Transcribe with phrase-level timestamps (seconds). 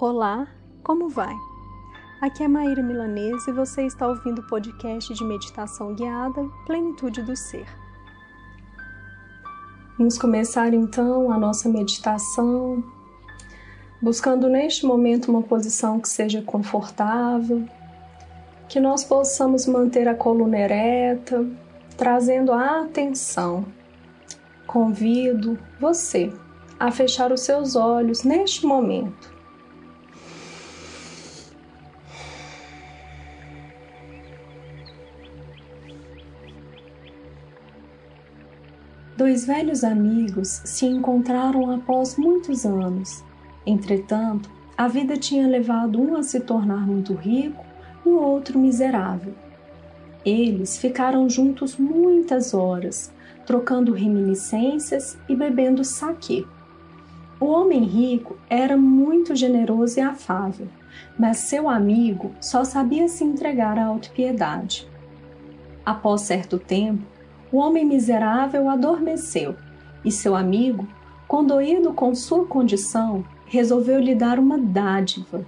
[0.00, 0.46] Olá,
[0.84, 1.34] como vai?
[2.20, 7.34] Aqui é Maíra Milanese e você está ouvindo o podcast de meditação guiada Plenitude do
[7.34, 7.66] Ser.
[9.98, 12.84] Vamos começar então a nossa meditação,
[14.00, 17.64] buscando neste momento uma posição que seja confortável,
[18.68, 21.44] que nós possamos manter a coluna ereta,
[21.96, 23.64] trazendo a atenção.
[24.64, 26.32] Convido você
[26.78, 29.37] a fechar os seus olhos neste momento
[39.18, 43.24] Dois velhos amigos se encontraram após muitos anos.
[43.66, 47.64] Entretanto, a vida tinha levado um a se tornar muito rico
[48.06, 49.34] e o outro miserável.
[50.24, 53.12] Eles ficaram juntos muitas horas,
[53.44, 56.46] trocando reminiscências e bebendo saquê.
[57.40, 60.68] O homem rico era muito generoso e afável,
[61.18, 64.88] mas seu amigo só sabia se entregar à autopiedade.
[65.84, 67.17] Após certo tempo,
[67.50, 69.56] o homem miserável adormeceu
[70.04, 70.86] e seu amigo,
[71.26, 75.44] condoído com sua condição, resolveu lhe dar uma dádiva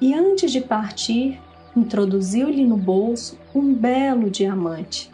[0.00, 1.40] e, antes de partir,
[1.76, 5.10] introduziu-lhe no bolso um belo diamante.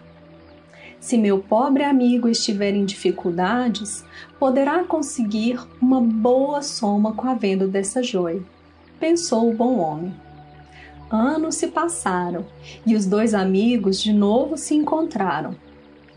[0.98, 4.04] Se meu pobre amigo estiver em dificuldades,
[4.38, 8.42] poderá conseguir uma boa soma com a venda dessa joia,
[8.98, 10.14] pensou o bom homem.
[11.10, 12.44] Anos se passaram
[12.86, 15.56] e os dois amigos de novo se encontraram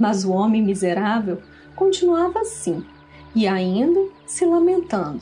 [0.03, 1.41] mas o homem miserável
[1.77, 2.83] continuava assim
[3.33, 5.21] e ainda se lamentando.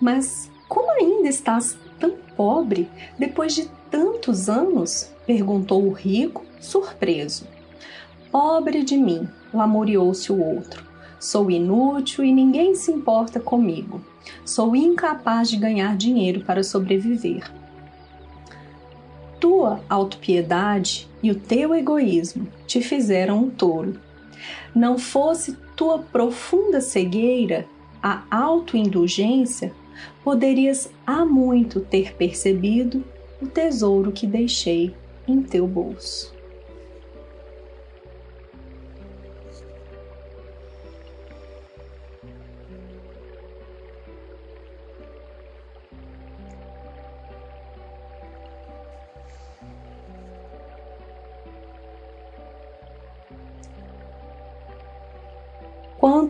[0.00, 5.10] Mas como ainda estás tão pobre depois de tantos anos?
[5.26, 7.48] perguntou o rico, surpreso.
[8.30, 10.86] Pobre de mim, lamuriou-se o outro.
[11.18, 14.00] Sou inútil e ninguém se importa comigo.
[14.44, 17.42] Sou incapaz de ganhar dinheiro para sobreviver
[19.40, 23.98] tua autopiedade e o teu egoísmo te fizeram um tolo.
[24.74, 27.66] Não fosse tua profunda cegueira,
[28.02, 29.72] a autoindulgência,
[30.24, 33.04] poderias há muito ter percebido
[33.40, 34.94] o tesouro que deixei
[35.26, 36.39] em teu bolso.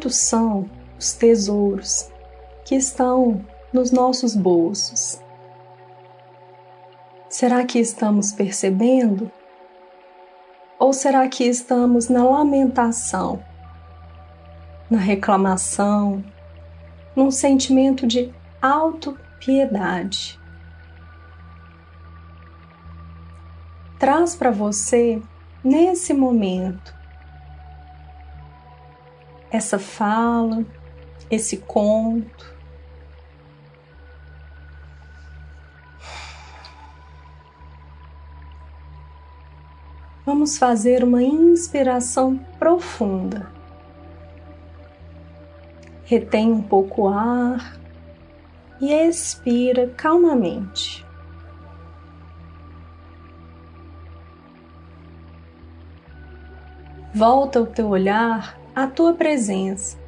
[0.01, 2.11] Quantos são os tesouros
[2.65, 5.21] que estão nos nossos bolsos?
[7.29, 9.31] Será que estamos percebendo?
[10.79, 13.45] Ou será que estamos na lamentação,
[14.91, 16.25] na reclamação,
[17.15, 18.33] num sentimento de
[18.63, 20.41] autopiedade?
[23.99, 25.21] Traz para você,
[25.63, 27.00] nesse momento,
[29.51, 30.65] essa fala,
[31.31, 32.55] esse conto.
[40.25, 43.51] Vamos fazer uma inspiração profunda.
[46.05, 47.77] Retém um pouco o ar
[48.81, 51.05] e expira calmamente.
[57.13, 59.99] Volta o teu olhar a tua presença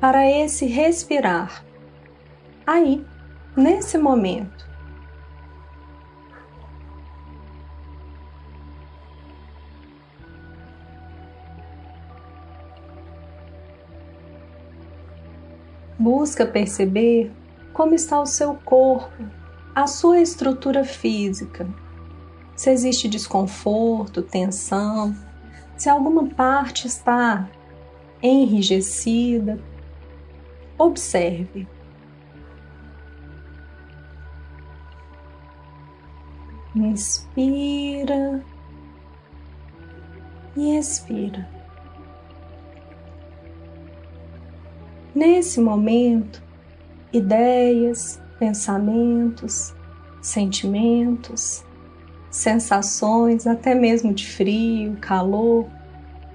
[0.00, 1.64] para esse respirar.
[2.66, 3.04] Aí,
[3.56, 4.68] nesse momento.
[15.98, 17.32] Busca perceber
[17.72, 19.24] como está o seu corpo,
[19.74, 21.68] a sua estrutura física.
[22.54, 25.14] Se existe desconforto, tensão,
[25.76, 27.48] se alguma parte está
[28.22, 29.58] enrijecida.
[30.78, 31.66] Observe.
[36.74, 38.44] Inspira
[40.56, 41.48] e expira.
[45.14, 46.40] Nesse momento,
[47.12, 49.74] ideias, pensamentos,
[50.22, 51.64] sentimentos,
[52.30, 55.66] sensações, até mesmo de frio, calor,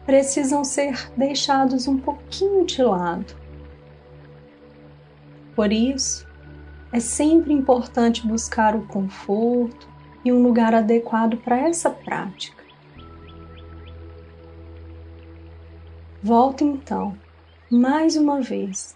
[0.06, 3.36] precisam ser deixados um pouquinho de lado.
[5.56, 6.28] Por isso,
[6.92, 9.88] é sempre importante buscar o conforto
[10.26, 12.64] e um lugar adequado para essa prática.
[16.22, 17.18] Volte então,
[17.70, 18.96] mais uma vez,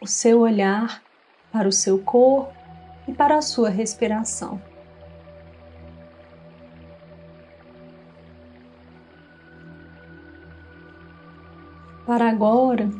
[0.00, 1.02] o seu olhar
[1.52, 2.52] para o seu corpo
[3.06, 4.60] e para a sua respiração.
[12.06, 12.90] Para agora,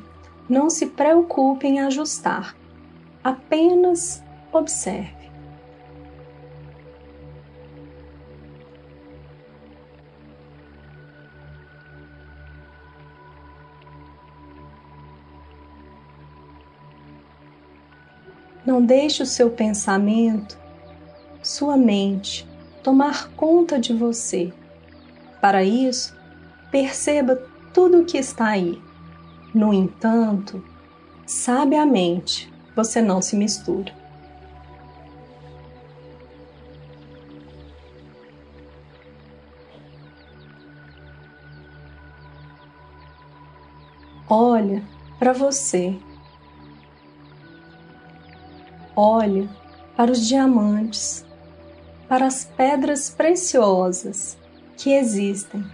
[0.48, 2.56] não se preocupe em ajustar,
[3.22, 5.24] apenas observe.
[18.64, 20.58] Não deixe o seu pensamento,
[21.42, 22.48] sua mente,
[22.82, 24.50] tomar conta de você.
[25.38, 26.16] Para isso,
[26.70, 27.36] perceba
[27.74, 28.80] tudo o que está aí.
[29.54, 30.64] No entanto,
[31.24, 33.92] sabiamente, você não se mistura.
[44.28, 44.82] Olha
[45.18, 45.96] para você
[48.96, 49.48] Olha
[49.96, 51.26] para os diamantes,
[52.08, 54.38] para as pedras preciosas
[54.76, 55.64] que existem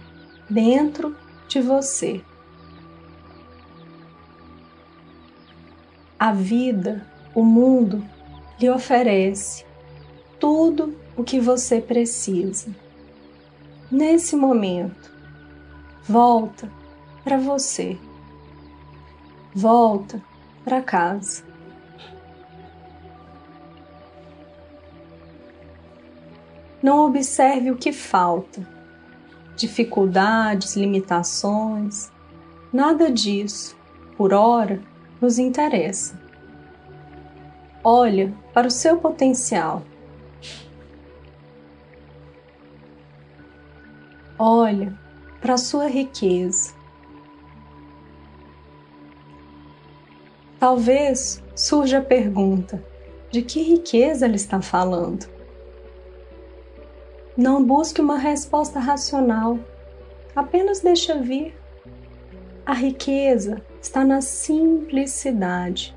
[0.49, 1.15] dentro
[1.47, 2.23] de você.
[6.21, 7.03] A vida,
[7.33, 8.07] o mundo,
[8.59, 9.65] lhe oferece
[10.39, 12.69] tudo o que você precisa.
[13.91, 15.11] Nesse momento,
[16.07, 16.71] volta
[17.23, 17.97] para você.
[19.51, 20.21] Volta
[20.63, 21.43] para casa.
[26.83, 28.61] Não observe o que falta,
[29.55, 32.11] dificuldades, limitações,
[32.71, 33.75] nada disso,
[34.15, 34.90] por hora,
[35.21, 36.19] nos interessa.
[37.83, 39.83] Olha para o seu potencial.
[44.37, 44.97] Olha
[45.39, 46.73] para a sua riqueza.
[50.59, 52.83] Talvez surja a pergunta:
[53.29, 55.29] de que riqueza ele está falando?
[57.37, 59.59] Não busque uma resposta racional,
[60.35, 61.55] apenas deixa vir.
[62.65, 65.95] A riqueza está na simplicidade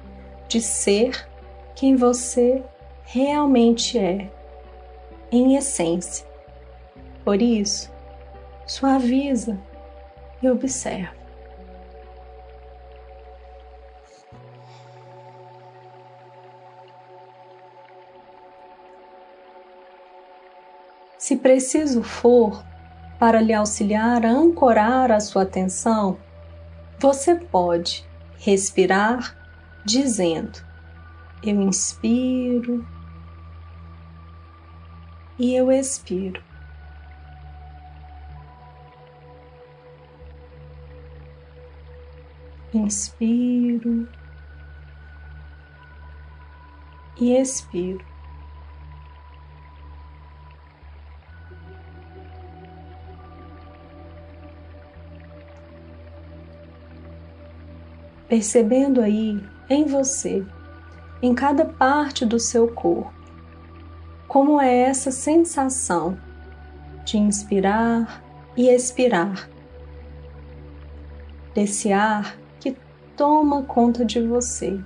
[0.48, 1.28] de ser
[1.74, 2.62] quem você
[3.04, 4.30] realmente é,
[5.30, 6.26] em essência.
[7.24, 7.92] Por isso,
[8.66, 9.58] suaviza
[10.42, 11.24] e observa.
[21.18, 22.62] Se preciso for,
[23.18, 26.18] para lhe auxiliar a ancorar a sua atenção,
[27.04, 29.38] você pode respirar
[29.84, 30.58] dizendo:
[31.42, 32.88] Eu inspiro
[35.38, 36.42] e eu expiro.
[42.72, 44.08] Inspiro
[47.16, 48.13] e expiro.
[58.34, 59.40] Percebendo aí
[59.70, 60.44] em você,
[61.22, 63.14] em cada parte do seu corpo,
[64.26, 66.18] como é essa sensação
[67.04, 68.24] de inspirar
[68.56, 69.48] e expirar,
[71.54, 72.76] desse ar que
[73.16, 74.80] toma conta de você,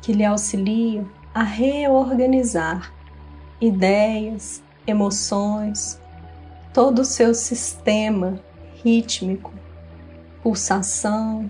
[0.00, 2.92] que lhe auxilia a reorganizar
[3.60, 5.96] ideias, emoções,
[6.74, 8.40] todo o seu sistema
[8.82, 9.54] rítmico,
[10.42, 11.48] pulsação,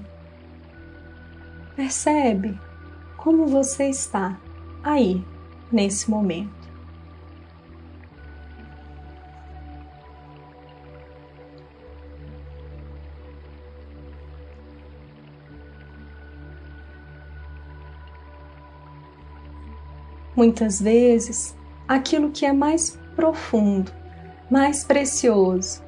[1.75, 2.59] Percebe
[3.17, 4.39] como você está
[4.83, 5.25] aí,
[5.71, 6.51] nesse momento.
[20.37, 21.57] Muitas vezes,
[21.89, 23.91] aquilo que é mais profundo,
[24.51, 25.83] mais precioso,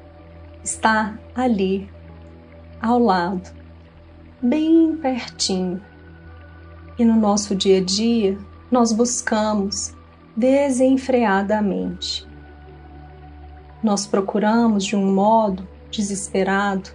[0.63, 1.87] está ali,
[2.81, 3.64] ao lado
[4.49, 5.81] bem pertinho.
[6.97, 8.37] E no nosso dia a dia,
[8.71, 9.93] nós buscamos
[10.35, 12.27] desenfreadamente.
[13.83, 16.89] Nós procuramos de um modo desesperado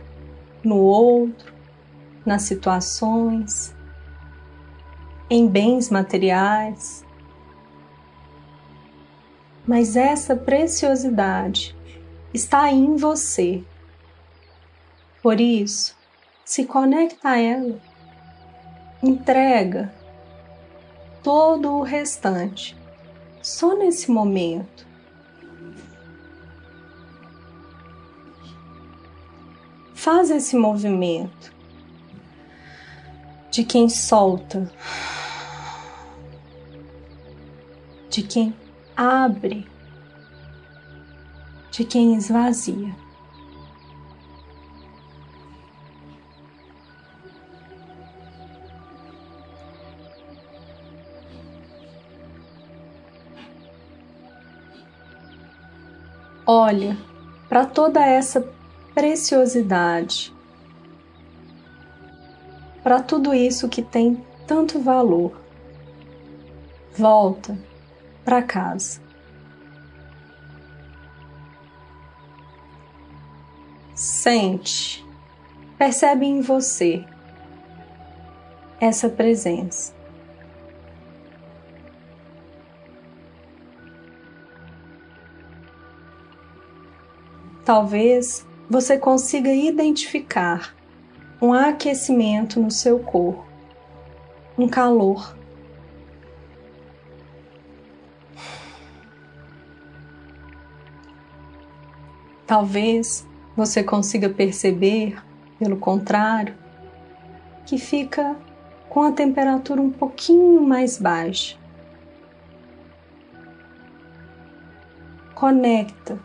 [0.64, 1.52] no outro,
[2.24, 3.74] nas situações,
[5.28, 7.04] em bens materiais.
[9.66, 11.76] Mas essa preciosidade
[12.32, 13.62] está em você.
[15.22, 15.99] Por isso,
[16.50, 17.80] se conecta a ela,
[19.00, 19.94] entrega
[21.22, 22.76] todo o restante
[23.40, 24.84] só nesse momento.
[29.94, 31.54] Faz esse movimento
[33.52, 34.68] de quem solta,
[38.08, 38.52] de quem
[38.96, 39.70] abre,
[41.70, 42.92] de quem esvazia.
[56.52, 56.98] Olha
[57.48, 58.44] para toda essa
[58.92, 60.34] preciosidade,
[62.82, 65.40] para tudo isso que tem tanto valor.
[66.98, 67.56] Volta
[68.24, 69.00] para casa.
[73.94, 75.06] Sente,
[75.78, 77.04] percebe em você
[78.80, 79.99] essa presença.
[87.72, 90.74] Talvez você consiga identificar
[91.40, 93.46] um aquecimento no seu corpo,
[94.58, 95.36] um calor.
[102.44, 103.24] Talvez
[103.56, 105.22] você consiga perceber,
[105.56, 106.56] pelo contrário,
[107.64, 108.34] que fica
[108.88, 111.56] com a temperatura um pouquinho mais baixa.
[115.36, 116.18] Conecta,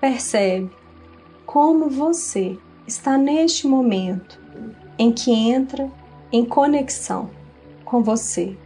[0.00, 0.83] percebe
[1.54, 4.40] como você está neste momento
[4.98, 5.88] em que entra
[6.32, 7.30] em conexão
[7.84, 8.58] com você.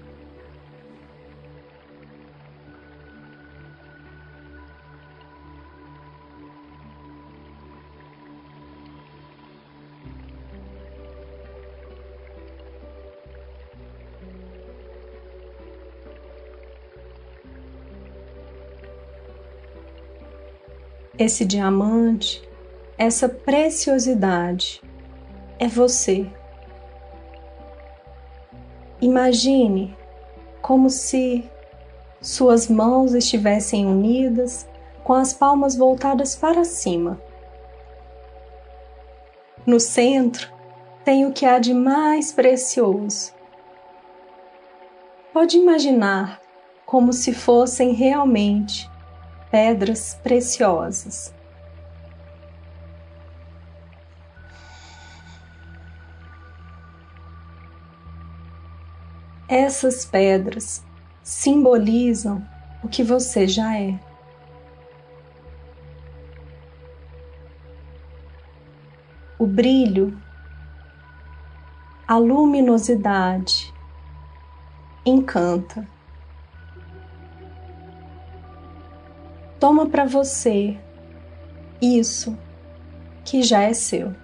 [21.18, 22.48] Esse diamante
[22.99, 24.83] essa preciosidade
[25.57, 26.28] é você.
[29.00, 29.97] Imagine
[30.61, 31.49] como se
[32.21, 34.69] suas mãos estivessem unidas,
[35.05, 37.21] com as palmas voltadas para cima.
[39.64, 40.52] No centro
[41.05, 43.33] tem o que há de mais precioso.
[45.33, 46.40] Pode imaginar
[46.85, 48.90] como se fossem realmente
[49.50, 51.33] pedras preciosas.
[59.49, 60.85] Essas pedras
[61.23, 62.47] simbolizam
[62.85, 63.99] o que você já é.
[69.38, 70.21] O brilho,
[72.07, 73.73] a luminosidade
[75.07, 75.88] encanta.
[79.59, 80.78] Toma para você
[81.81, 82.37] isso
[83.25, 84.14] que já é seu.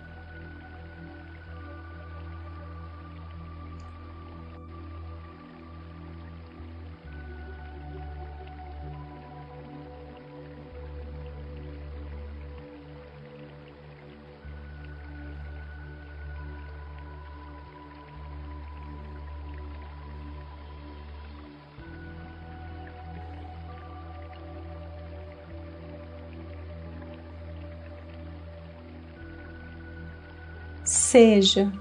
[30.84, 31.72] Seja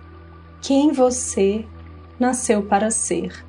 [0.62, 1.66] quem você
[2.18, 3.46] nasceu para ser.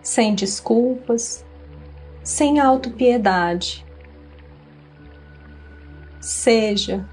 [0.00, 1.44] Sem desculpas,
[2.22, 3.84] sem autopiedade.
[6.20, 7.08] Seja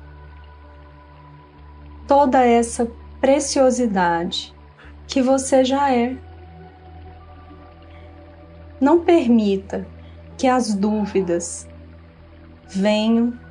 [2.07, 2.85] toda essa
[3.19, 4.53] preciosidade
[5.07, 6.15] que você já é.
[8.79, 9.87] Não permita
[10.37, 11.67] que as dúvidas
[12.67, 13.46] venham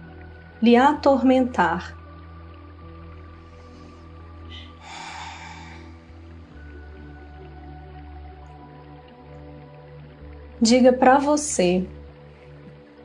[0.67, 1.97] lhe atormentar.
[10.61, 11.87] Diga para você,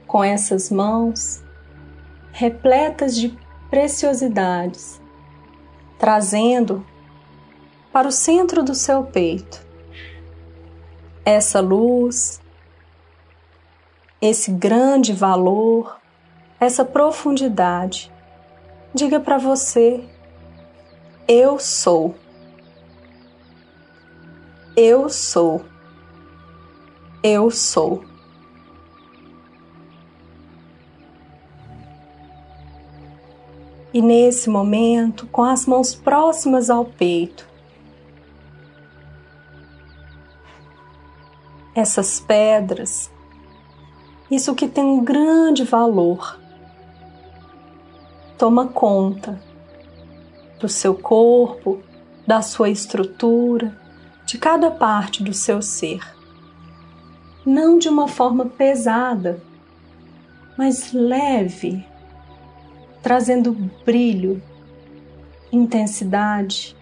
[0.07, 1.43] com essas mãos
[2.31, 3.37] repletas de
[3.69, 4.99] preciosidades,
[5.99, 6.83] trazendo
[7.93, 9.63] para o centro do seu peito
[11.23, 12.41] essa luz,
[14.19, 16.00] esse grande valor,
[16.61, 18.11] essa profundidade.
[18.93, 20.07] Diga para você:
[21.27, 22.13] eu sou.
[24.75, 25.65] Eu sou.
[27.23, 28.03] Eu sou.
[33.93, 37.47] E nesse momento, com as mãos próximas ao peito,
[41.75, 43.11] essas pedras,
[44.29, 46.40] isso que tem um grande valor,
[48.41, 49.39] toma conta
[50.59, 51.79] do seu corpo,
[52.25, 53.79] da sua estrutura,
[54.25, 56.01] de cada parte do seu ser.
[57.45, 59.43] Não de uma forma pesada,
[60.57, 61.85] mas leve,
[63.03, 63.53] trazendo
[63.85, 64.41] brilho,
[65.51, 66.75] intensidade.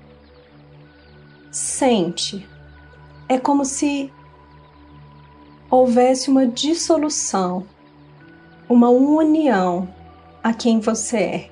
[1.52, 2.48] Sente.
[3.28, 4.10] É como se
[5.70, 7.68] houvesse uma dissolução,
[8.70, 9.99] uma união
[10.44, 11.50] a quem você é.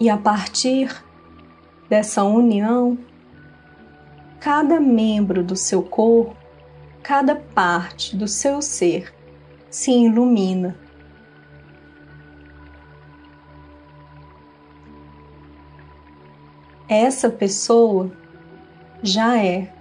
[0.00, 1.02] E a partir
[1.88, 2.98] dessa união,
[4.40, 6.36] cada membro do seu corpo,
[7.02, 9.14] cada parte do seu ser
[9.70, 10.76] se ilumina.
[16.86, 18.12] Essa pessoa
[19.02, 19.72] já é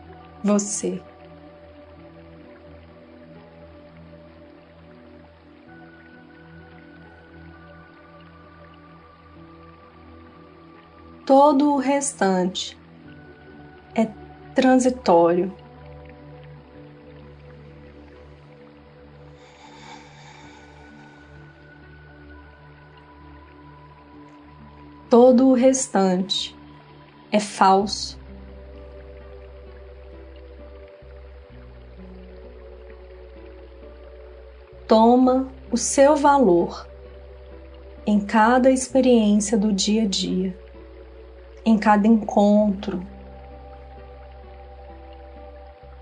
[0.43, 1.01] você.
[11.25, 12.77] todo o restante
[13.95, 14.07] é
[14.53, 15.51] transitório.
[25.09, 26.55] Todo o restante
[27.31, 28.22] é falso.
[34.95, 36.88] Toma o seu valor
[38.05, 40.55] em cada experiência do dia a dia
[41.65, 43.03] em cada encontro,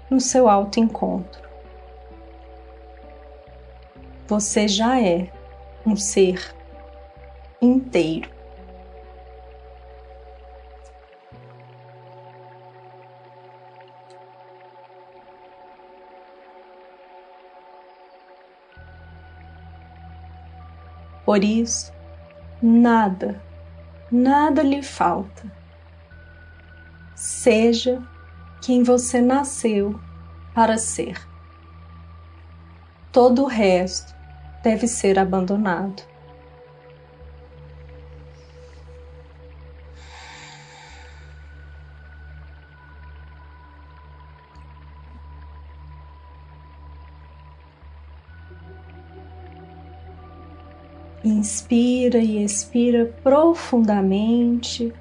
[0.09, 1.41] no seu autoencontro.
[4.27, 5.31] Você já é
[5.85, 6.53] um ser
[7.61, 8.29] inteiro.
[21.31, 21.93] Por isso,
[22.61, 23.41] nada
[24.11, 25.49] nada lhe falta.
[27.15, 28.03] Seja
[28.61, 29.97] quem você nasceu
[30.53, 31.25] para ser.
[33.13, 34.13] Todo o resto
[34.61, 36.03] deve ser abandonado.
[51.41, 54.93] Inspira e expira profundamente.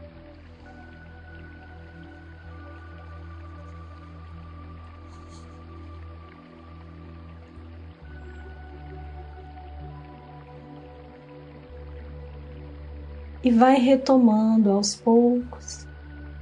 [13.44, 15.86] E vai retomando aos poucos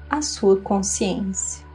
[0.08, 1.67] a sua consciência.